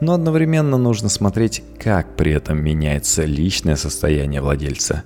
но 0.00 0.14
одновременно 0.14 0.76
нужно 0.76 1.08
смотреть, 1.08 1.62
как 1.82 2.16
при 2.16 2.32
этом 2.32 2.62
меняется 2.62 3.24
личное 3.24 3.76
состояние 3.76 4.40
владельца. 4.40 5.04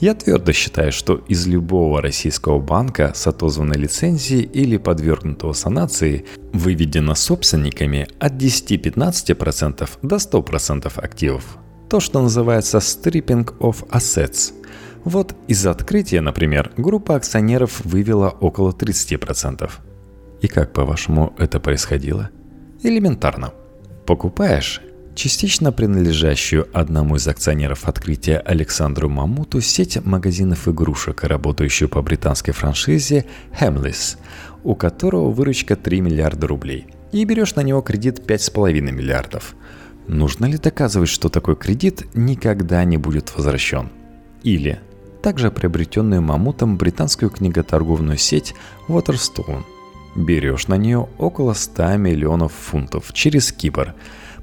Я 0.00 0.14
твердо 0.14 0.52
считаю, 0.52 0.92
что 0.92 1.16
из 1.28 1.46
любого 1.46 2.00
российского 2.00 2.58
банка 2.58 3.12
с 3.14 3.26
отозванной 3.26 3.76
лицензией 3.76 4.44
или 4.44 4.78
подвергнутого 4.78 5.52
санации 5.52 6.24
выведено 6.54 7.14
собственниками 7.14 8.08
от 8.18 8.32
10-15% 8.32 9.88
до 10.00 10.16
100% 10.16 10.98
активов. 10.98 11.58
То, 11.90 12.00
что 12.00 12.22
называется 12.22 12.78
stripping 12.78 13.58
of 13.58 13.86
assets. 13.90 14.54
Вот 15.04 15.34
из 15.48 15.66
открытия, 15.66 16.22
например, 16.22 16.72
группа 16.78 17.16
акционеров 17.16 17.84
вывела 17.84 18.30
около 18.30 18.72
30%. 18.72 19.70
И 20.40 20.48
как, 20.48 20.72
по-вашему, 20.72 21.34
это 21.36 21.60
происходило? 21.60 22.30
Элементарно. 22.82 23.52
Покупаешь 24.06 24.80
частично 25.20 25.70
принадлежащую 25.70 26.66
одному 26.72 27.16
из 27.16 27.28
акционеров 27.28 27.86
открытия 27.86 28.38
Александру 28.38 29.10
Мамуту 29.10 29.60
сеть 29.60 30.02
магазинов 30.02 30.66
игрушек, 30.66 31.24
работающую 31.24 31.90
по 31.90 32.00
британской 32.00 32.54
франшизе 32.54 33.26
Hamleys, 33.60 34.16
у 34.64 34.74
которого 34.74 35.30
выручка 35.30 35.76
3 35.76 36.00
миллиарда 36.00 36.46
рублей, 36.46 36.86
и 37.12 37.22
берешь 37.26 37.54
на 37.54 37.60
него 37.60 37.82
кредит 37.82 38.20
5,5 38.26 38.80
миллиардов. 38.80 39.54
Нужно 40.08 40.46
ли 40.46 40.56
доказывать, 40.56 41.10
что 41.10 41.28
такой 41.28 41.54
кредит 41.54 42.06
никогда 42.14 42.82
не 42.84 42.96
будет 42.96 43.36
возвращен? 43.36 43.90
Или 44.42 44.80
также 45.22 45.50
приобретенную 45.50 46.22
Мамутом 46.22 46.78
британскую 46.78 47.28
книготорговную 47.28 48.16
сеть 48.16 48.54
Waterstone– 48.88 49.64
Берешь 50.14 50.66
на 50.66 50.76
нее 50.76 51.08
около 51.18 51.52
100 51.52 51.96
миллионов 51.96 52.52
фунтов 52.52 53.12
через 53.12 53.52
Кипр. 53.52 53.94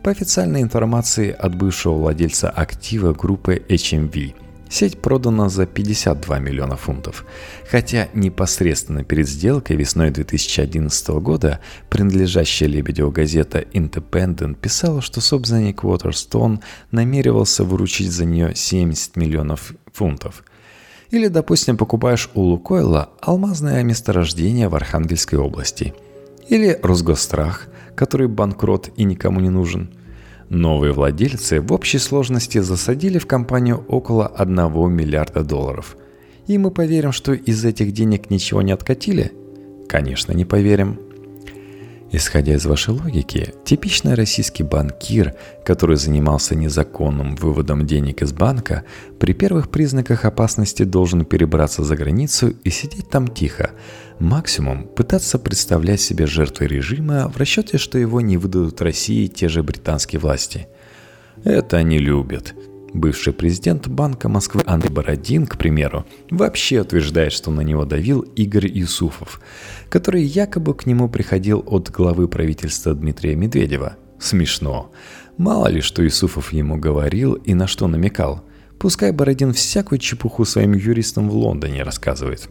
По 0.03 0.11
официальной 0.11 0.61
информации 0.61 1.31
от 1.31 1.55
бывшего 1.55 1.93
владельца 1.95 2.49
актива 2.49 3.13
группы 3.13 3.61
HMV, 3.67 4.35
сеть 4.69 5.01
продана 5.01 5.49
за 5.49 5.65
52 5.65 6.39
миллиона 6.39 6.75
фунтов. 6.75 7.25
Хотя 7.69 8.07
непосредственно 8.13 9.03
перед 9.03 9.27
сделкой 9.27 9.75
весной 9.75 10.11
2011 10.11 11.07
года 11.19 11.59
принадлежащая 11.89 12.67
Лебедеву 12.67 13.11
газета 13.11 13.59
Independent 13.59 14.55
писала, 14.55 15.01
что 15.01 15.21
собственник 15.21 15.83
Waterstone 15.83 16.59
намеревался 16.91 17.63
выручить 17.63 18.11
за 18.11 18.25
нее 18.25 18.55
70 18.55 19.15
миллионов 19.15 19.73
фунтов– 19.93 20.43
или, 21.09 21.27
допустим, 21.27 21.77
покупаешь 21.77 22.29
у 22.33 22.41
Лукойла 22.41 23.09
алмазное 23.21 23.83
месторождение 23.83 24.67
в 24.67 24.75
Архангельской 24.75 25.39
области. 25.39 25.93
Или 26.49 26.77
Росгострах, 26.83 27.67
который 27.97 28.27
банкрот 28.27 28.91
и 28.95 29.03
никому 29.03 29.39
не 29.41 29.49
нужен. 29.49 29.89
Новые 30.49 30.93
владельцы 30.93 31.59
в 31.59 31.73
общей 31.73 31.97
сложности 31.97 32.59
засадили 32.59 33.17
в 33.17 33.25
компанию 33.25 33.83
около 33.89 34.27
1 34.27 34.55
миллиарда 34.93 35.43
долларов. 35.43 35.97
И 36.45 36.57
мы 36.57 36.71
поверим, 36.71 37.11
что 37.11 37.33
из 37.33 37.65
этих 37.65 37.91
денег 37.91 38.29
ничего 38.29 38.61
не 38.61 38.71
откатили? 38.71 39.33
Конечно, 39.89 40.31
не 40.31 40.45
поверим. 40.45 40.99
Исходя 42.09 42.55
из 42.55 42.65
вашей 42.65 42.93
логики, 42.93 43.53
типичный 43.65 44.13
российский 44.13 44.63
банкир, 44.63 45.35
который 45.65 45.97
занимался 45.97 46.55
незаконным 46.55 47.35
выводом 47.35 47.85
денег 47.85 48.21
из 48.21 48.31
банка, 48.31 48.85
при 49.19 49.33
первых 49.33 49.69
признаках 49.69 50.23
опасности 50.23 50.83
должен 50.83 51.25
перебраться 51.25 51.83
за 51.83 51.97
границу 51.97 52.55
и 52.63 52.69
сидеть 52.69 53.09
там 53.09 53.27
тихо. 53.27 53.71
Максимум 54.19 54.87
пытаться 54.87 55.37
представлять 55.37 55.99
себя 55.99 56.27
жертвой 56.27 56.67
режима 56.67 57.27
в 57.27 57.35
расчете, 57.35 57.77
что 57.77 57.97
его 57.97 58.21
не 58.21 58.37
выдадут 58.37 58.81
России 58.81 59.27
те 59.27 59.49
же 59.49 59.61
британские 59.61 60.21
власти. 60.21 60.67
Это 61.43 61.77
они 61.77 61.99
любят. 61.99 62.55
Бывший 62.93 63.33
президент 63.33 63.87
Банка 63.87 64.29
Москвы 64.29 64.61
Андрей 64.65 64.91
Бородин, 64.91 65.45
к 65.45 65.57
примеру, 65.57 66.05
вообще 66.31 66.81
утверждает, 66.81 67.33
что 67.33 67.51
на 67.51 67.61
него 67.61 67.85
давил 67.85 68.21
Игорь 68.21 68.67
Юсуфов, 68.67 69.41
который 69.89 70.23
якобы 70.23 70.73
к 70.73 70.85
нему 70.85 71.09
приходил 71.09 71.63
от 71.65 71.91
главы 71.91 72.27
правительства 72.27 72.93
Дмитрия 72.93 73.35
Медведева. 73.35 73.97
Смешно. 74.19 74.91
Мало 75.37 75.67
ли, 75.67 75.81
что 75.81 76.01
Юсуфов 76.01 76.53
ему 76.53 76.77
говорил 76.77 77.33
и 77.33 77.53
на 77.53 77.67
что 77.67 77.87
намекал. 77.87 78.43
Пускай 78.79 79.11
Бородин 79.11 79.53
всякую 79.53 79.99
чепуху 79.99 80.45
своим 80.45 80.73
юристам 80.73 81.29
в 81.29 81.35
Лондоне 81.35 81.83
рассказывает. 81.83 82.49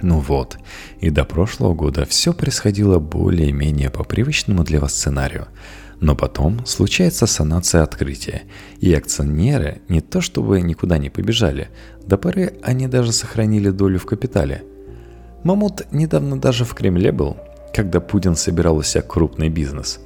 Ну 0.00 0.18
вот, 0.18 0.58
и 1.00 1.10
до 1.10 1.24
прошлого 1.24 1.74
года 1.74 2.04
все 2.06 2.32
происходило 2.32 2.98
более-менее 2.98 3.90
по 3.90 4.02
привычному 4.02 4.64
для 4.64 4.80
вас 4.80 4.94
сценарию– 4.94 5.46
но 6.02 6.16
потом 6.16 6.66
случается 6.66 7.26
санация 7.26 7.84
открытия, 7.84 8.42
и 8.80 8.92
акционеры 8.92 9.82
не 9.88 10.00
то 10.00 10.20
чтобы 10.20 10.60
никуда 10.60 10.98
не 10.98 11.10
побежали, 11.10 11.68
до 12.04 12.18
поры 12.18 12.54
они 12.62 12.88
даже 12.88 13.12
сохранили 13.12 13.70
долю 13.70 14.00
в 14.00 14.04
капитале. 14.04 14.64
Мамут 15.44 15.86
недавно 15.92 16.40
даже 16.40 16.64
в 16.64 16.74
Кремле 16.74 17.12
был, 17.12 17.36
когда 17.72 18.00
Путин 18.00 18.34
собирал 18.34 18.78
у 18.78 18.82
себя 18.82 19.02
крупный 19.02 19.48
бизнес. 19.48 20.00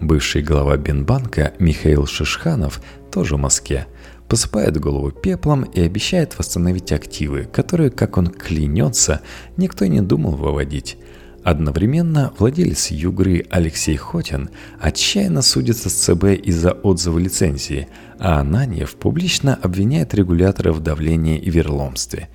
Бывший 0.00 0.42
глава 0.42 0.76
Бинбанка 0.76 1.52
Михаил 1.58 2.06
Шишханов, 2.06 2.80
тоже 3.10 3.34
в 3.34 3.40
Москве, 3.40 3.88
посыпает 4.28 4.78
голову 4.78 5.10
пеплом 5.10 5.64
и 5.64 5.80
обещает 5.80 6.38
восстановить 6.38 6.92
активы, 6.92 7.42
которые, 7.44 7.90
как 7.90 8.18
он 8.18 8.28
клянется, 8.28 9.20
никто 9.56 9.84
не 9.86 10.00
думал 10.00 10.36
выводить. 10.36 10.96
Одновременно 11.44 12.32
владелец 12.38 12.90
Югры 12.90 13.44
Алексей 13.50 13.96
Хотин 13.96 14.48
отчаянно 14.80 15.42
судится 15.42 15.90
с 15.90 15.92
ЦБ 15.92 16.24
из-за 16.42 16.72
отзыва 16.72 17.18
лицензии, 17.18 17.86
а 18.18 18.40
Ананьев 18.40 18.94
публично 18.94 19.54
обвиняет 19.62 20.14
регулятора 20.14 20.72
в 20.72 20.80
давлении 20.80 21.38
и 21.38 21.50
верломстве. 21.50 22.30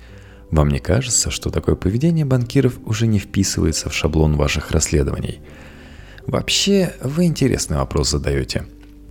Вам 0.52 0.68
не 0.68 0.78
кажется, 0.78 1.32
что 1.32 1.50
такое 1.50 1.74
поведение 1.74 2.24
банкиров 2.24 2.78
уже 2.86 3.08
не 3.08 3.18
вписывается 3.18 3.90
в 3.90 3.94
шаблон 3.94 4.36
ваших 4.36 4.70
расследований? 4.70 5.40
Вообще, 6.28 6.94
вы 7.02 7.24
интересный 7.24 7.78
вопрос 7.78 8.10
задаете. 8.10 8.64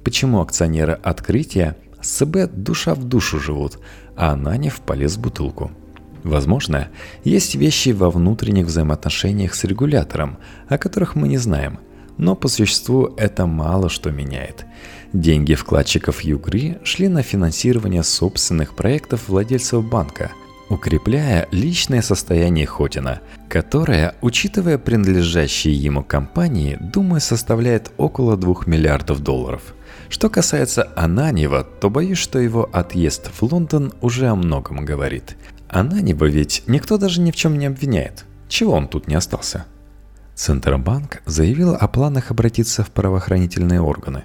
Почему 0.05 0.39
акционеры 0.39 0.93
открытия 0.93 1.75
с 2.01 2.07
ЦБ 2.07 2.53
душа 2.53 2.95
в 2.95 3.03
душу 3.03 3.37
живут, 3.37 3.79
а 4.15 4.31
Ананьев 4.31 4.79
полез 4.79 5.17
в 5.17 5.19
бутылку? 5.19 5.71
Возможно, 6.23 6.89
есть 7.23 7.55
вещи 7.55 7.89
во 7.89 8.09
внутренних 8.09 8.65
взаимоотношениях 8.65 9.55
с 9.55 9.63
регулятором, 9.63 10.37
о 10.67 10.77
которых 10.77 11.15
мы 11.15 11.27
не 11.27 11.37
знаем, 11.37 11.79
но 12.17 12.35
по 12.35 12.47
существу 12.47 13.13
это 13.17 13.45
мало 13.45 13.89
что 13.89 14.11
меняет. 14.11 14.65
Деньги 15.13 15.55
вкладчиков 15.55 16.21
Югри 16.21 16.77
шли 16.83 17.07
на 17.07 17.23
финансирование 17.23 18.03
собственных 18.03 18.75
проектов 18.75 19.29
владельцев 19.29 19.87
банка, 19.89 20.31
укрепляя 20.69 21.47
личное 21.51 22.01
состояние 22.01 22.65
Хотина, 22.67 23.21
которое, 23.47 24.15
учитывая 24.21 24.77
принадлежащие 24.77 25.73
ему 25.73 26.03
компании, 26.03 26.77
думаю, 26.79 27.21
составляет 27.21 27.91
около 27.97 28.37
2 28.37 28.63
миллиардов 28.65 29.21
долларов. 29.21 29.73
Что 30.09 30.29
касается 30.29 30.91
Ананева, 30.95 31.63
то 31.63 31.89
боюсь, 31.89 32.17
что 32.17 32.39
его 32.39 32.69
отъезд 32.71 33.29
в 33.31 33.43
Лондон 33.43 33.93
уже 34.01 34.27
о 34.27 34.35
многом 34.35 34.83
говорит. 34.85 35.35
Ананева 35.69 36.25
ведь 36.25 36.63
никто 36.67 36.97
даже 36.97 37.21
ни 37.21 37.31
в 37.31 37.35
чем 37.35 37.57
не 37.57 37.67
обвиняет. 37.67 38.25
Чего 38.47 38.73
он 38.73 38.87
тут 38.87 39.07
не 39.07 39.15
остался? 39.15 39.65
Центробанк 40.35 41.21
заявил 41.25 41.75
о 41.75 41.87
планах 41.87 42.31
обратиться 42.31 42.83
в 42.83 42.89
правоохранительные 42.91 43.81
органы. 43.81 44.23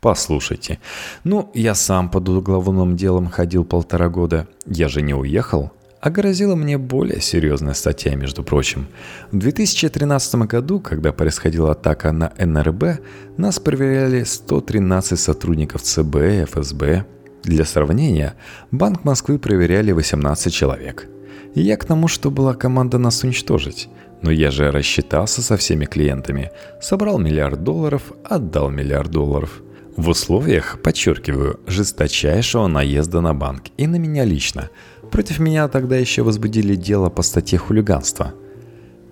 Послушайте, 0.00 0.80
ну, 1.22 1.50
я 1.54 1.74
сам 1.74 2.10
под 2.10 2.28
уголовным 2.28 2.96
делом 2.96 3.28
ходил 3.28 3.64
полтора 3.64 4.08
года. 4.08 4.48
Я 4.66 4.88
же 4.88 5.00
не 5.00 5.14
уехал. 5.14 5.70
А 6.00 6.10
грозила 6.10 6.56
мне 6.56 6.78
более 6.78 7.20
серьезная 7.20 7.74
статья, 7.74 8.16
между 8.16 8.42
прочим. 8.42 8.88
В 9.30 9.38
2013 9.38 10.34
году, 10.46 10.80
когда 10.80 11.12
происходила 11.12 11.70
атака 11.70 12.10
на 12.10 12.32
НРБ, 12.36 13.00
нас 13.36 13.60
проверяли 13.60 14.24
113 14.24 15.18
сотрудников 15.18 15.82
ЦБ 15.82 16.16
и 16.16 16.44
ФСБ, 16.44 17.06
для 17.44 17.64
сравнения, 17.64 18.34
Банк 18.70 19.04
Москвы 19.04 19.38
проверяли 19.38 19.92
18 19.92 20.52
человек. 20.52 21.08
Я 21.54 21.76
к 21.76 21.84
тому, 21.84 22.08
что 22.08 22.30
была 22.30 22.54
команда 22.54 22.98
нас 22.98 23.24
уничтожить. 23.24 23.88
Но 24.22 24.30
я 24.30 24.52
же 24.52 24.70
рассчитался 24.70 25.42
со 25.42 25.56
всеми 25.56 25.84
клиентами, 25.84 26.52
собрал 26.80 27.18
миллиард 27.18 27.64
долларов, 27.64 28.12
отдал 28.24 28.70
миллиард 28.70 29.10
долларов. 29.10 29.62
В 29.96 30.08
условиях, 30.08 30.80
подчеркиваю, 30.80 31.58
жесточайшего 31.66 32.68
наезда 32.68 33.20
на 33.20 33.34
банк 33.34 33.64
и 33.76 33.88
на 33.88 33.96
меня 33.96 34.24
лично. 34.24 34.70
Против 35.10 35.40
меня 35.40 35.66
тогда 35.66 35.96
еще 35.96 36.22
возбудили 36.22 36.76
дело 36.76 37.10
по 37.10 37.22
статье 37.22 37.58
хулиганства. 37.58 38.32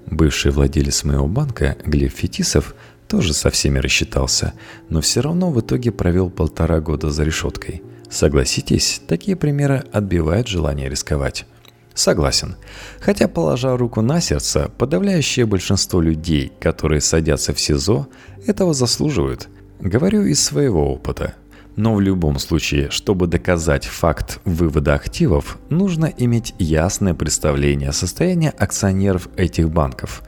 Бывший 0.07 0.53
владелец 0.53 1.03
моего 1.03 1.27
банка, 1.27 1.77
Глеб 1.85 2.13
Фетисов, 2.13 2.77
тоже 3.09 3.35
со 3.35 3.51
всеми 3.51 3.81
рассчитался, 3.81 4.55
но 4.89 5.01
все 5.01 5.21
равно 5.21 5.51
в 5.51 5.61
итоге 5.61 5.91
провел 5.91 6.31
полтора 6.31 6.81
года 6.81 7.11
за 7.11 7.25
решеткой– 7.25 7.83
Согласитесь, 8.11 9.01
такие 9.07 9.37
примеры 9.37 9.85
отбивают 9.93 10.49
желание 10.49 10.89
рисковать. 10.89 11.47
Согласен. 11.95 12.57
Хотя, 13.01 13.29
положа 13.29 13.77
руку 13.77 14.01
на 14.03 14.21
сердце, 14.21 14.71
подавляющее 14.79 15.47
большинство 15.47 16.01
людей, 16.01 16.53
которые 16.61 17.01
садятся 17.01 17.55
в 17.55 17.61
СИЗО, 17.61 18.09
этого 18.47 18.75
заслуживают. 18.75 19.49
Говорю 19.79 20.23
из 20.23 20.43
своего 20.43 20.93
опыта. 20.93 21.35
Но 21.77 21.95
в 21.95 22.01
любом 22.01 22.41
случае, 22.41 22.91
чтобы 22.91 23.29
доказать 23.29 23.87
факт 23.87 24.41
вывода 24.45 24.95
активов, 24.95 25.59
нужно 25.69 26.07
иметь 26.07 26.53
ясное 26.59 27.15
представление 27.15 27.91
о 27.91 27.95
состоянии 27.95 28.53
акционеров 28.59 29.29
этих 29.37 29.71
банков. 29.71 30.23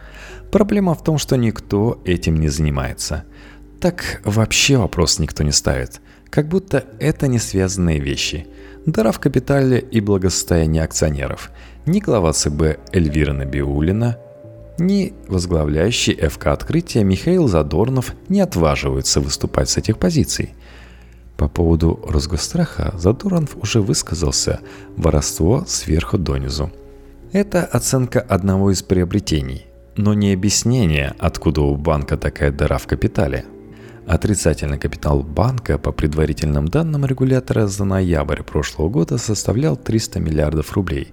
Проблема 0.53 0.95
в 0.95 1.03
том, 1.03 1.19
что 1.19 1.37
никто 1.37 2.01
этим 2.05 2.37
не 2.37 2.49
занимается. 2.49 3.25
Так 3.81 4.23
вообще 4.25 4.77
вопрос 4.77 5.19
никто 5.19 5.43
не 5.43 5.51
ставит– 5.53 6.01
как 6.33 6.49
будто 6.49 6.87
это 6.99 7.29
не 7.29 7.39
связанные 7.39 8.01
вещи. 8.01 8.47
Дара 8.87 9.13
в 9.13 9.21
капитале 9.21 9.79
и 9.79 10.01
благосостояние 10.01 10.83
акционеров. 10.83 11.51
Ни 11.85 12.01
глава 12.01 12.33
ЦБ 12.33 12.79
Эльвира 12.91 13.35
Набиулина, 13.35 14.17
ни 14.79 15.13
возглавляющий 15.29 16.17
ФК 16.29 16.47
открытия 16.47 17.05
Михаил 17.05 17.49
Задорнов 17.49 18.15
не 18.31 18.41
отваживаются 18.41 19.21
выступать 19.21 19.69
с 19.69 19.77
этих 19.77 19.99
позиций. 19.99 20.55
По 21.37 21.49
поводу 21.49 22.01
Росгосстраха 22.09 22.95
Задорнов 22.97 23.55
уже 23.57 23.83
высказался 23.83 24.61
«воровство 24.97 25.65
сверху 25.67 26.17
донизу». 26.17 26.73
Это 27.33 27.65
оценка 27.65 28.21
одного 28.21 28.71
из 28.71 28.83
приобретений, 28.83 29.67
но 29.97 30.15
не 30.15 30.33
объяснение, 30.33 31.15
откуда 31.19 31.61
у 31.61 31.77
банка 31.77 32.17
такая 32.17 32.51
дыра 32.51 32.79
в 32.79 32.87
капитале– 32.87 33.45
Отрицательный 34.07 34.79
капитал 34.79 35.23
банка 35.23 35.79
по 35.79 35.93
предварительным 35.93 36.67
данным 36.67 37.07
регулятора 37.07 37.69
за 37.69 37.85
ноябрь 37.85 38.43
прошлого 38.43 38.89
года 38.89 39.17
составлял 39.17 39.77
300 39.77 40.19
миллиардов 40.19 40.73
рублей. 40.73 41.13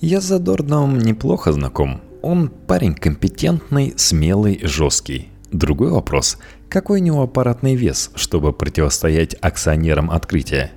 Я 0.00 0.20
с 0.20 0.24
Задорновым 0.24 0.98
неплохо 0.98 1.52
знаком. 1.52 2.00
Он 2.22 2.48
парень 2.48 2.94
компетентный, 2.94 3.94
смелый, 3.96 4.60
жесткий. 4.62 5.28
Другой 5.50 5.90
вопрос– 5.90 6.38
какой 6.70 7.00
у 7.00 7.02
него 7.02 7.22
аппаратный 7.22 7.74
вес, 7.74 8.10
чтобы 8.14 8.54
противостоять 8.54 9.36
акционерам 9.42 10.10
открытия? 10.10 10.72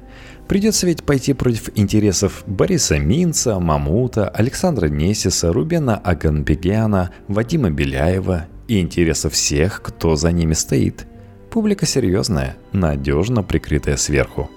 Придется 0.45 0.85
ведь 0.87 1.05
пойти 1.05 1.31
против 1.31 1.69
интересов 1.75 2.43
Бориса 2.45 2.99
Минца, 2.99 3.61
Мамута, 3.61 4.27
Александра 4.27 4.87
Несиса, 4.89 5.53
Рубена 5.53 5.95
Аганбегяна, 5.95 7.11
Вадима 7.29 7.71
Беляева 7.71 8.47
и 8.67 8.81
интересов 8.81 9.31
всех, 9.31 9.81
кто 9.81 10.17
за 10.17 10.33
ними 10.33 10.51
стоит– 10.51 11.07
Публика 11.55 11.85
серьезная, 11.85 12.57
надежно 12.73 13.41
прикрытая 13.41 13.95
сверху. 13.95 14.49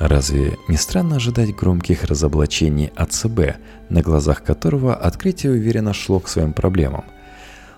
Разве 0.00 0.58
не 0.66 0.76
странно 0.76 1.16
ожидать 1.16 1.54
громких 1.54 2.02
разоблачений 2.02 2.90
от 2.96 3.12
ЦБ, 3.12 3.58
на 3.90 4.02
глазах 4.02 4.42
которого 4.42 4.92
открытие 4.92 5.52
уверенно 5.52 5.92
шло 5.92 6.18
к 6.18 6.26
своим 6.26 6.52
проблемам? 6.52 7.04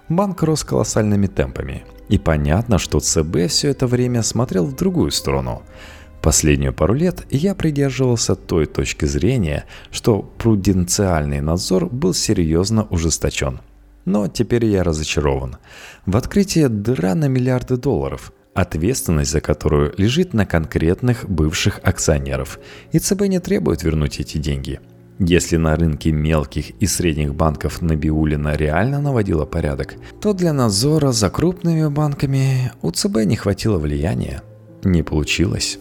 Банк 0.08 0.42
рос 0.42 0.64
колоссальными 0.64 1.26
темпами, 1.26 1.84
и 2.08 2.16
понятно, 2.16 2.78
что 2.78 3.00
ЦБ 3.00 3.50
все 3.50 3.68
это 3.68 3.86
время 3.86 4.22
смотрел 4.22 4.64
в 4.64 4.74
другую 4.74 5.10
сторону. 5.10 5.62
Последнюю 6.22 6.72
пару 6.72 6.94
лет 6.94 7.26
я 7.28 7.54
придерживался 7.54 8.34
той 8.34 8.64
точки 8.64 9.04
зрения, 9.04 9.66
что 9.90 10.22
пруденциальный 10.22 11.42
надзор 11.42 11.90
был 11.90 12.14
серьезно 12.14 12.84
ужесточен. 12.84 13.60
Но 14.06 14.26
теперь 14.26 14.64
я 14.64 14.84
разочарован. 14.84 15.58
В 16.06 16.16
открытии 16.16 16.66
дыра 16.66 17.14
на 17.14 17.28
миллиарды 17.28 17.76
долларов, 17.76 18.32
ответственность 18.54 19.30
за 19.30 19.40
которую 19.40 19.94
лежит 19.96 20.34
на 20.34 20.46
конкретных 20.46 21.28
бывших 21.28 21.80
акционеров, 21.82 22.58
и 22.92 22.98
ЦБ 22.98 23.22
не 23.22 23.40
требует 23.40 23.82
вернуть 23.82 24.20
эти 24.20 24.38
деньги. 24.38 24.80
Если 25.18 25.56
на 25.56 25.74
рынке 25.74 26.12
мелких 26.12 26.70
и 26.80 26.86
средних 26.86 27.34
банков 27.34 27.82
Набиулина 27.82 28.54
реально 28.54 29.00
наводила 29.00 29.46
порядок, 29.46 29.94
то 30.20 30.32
для 30.32 30.52
надзора 30.52 31.10
за 31.10 31.28
крупными 31.28 31.88
банками 31.88 32.72
у 32.82 32.92
ЦБ 32.92 33.24
не 33.24 33.34
хватило 33.34 33.78
влияния. 33.78 34.42
Не 34.84 35.02
получилось. 35.02 35.78